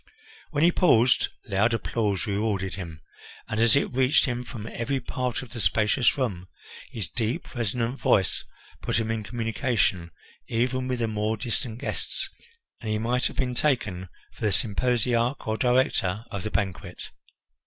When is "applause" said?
1.75-2.25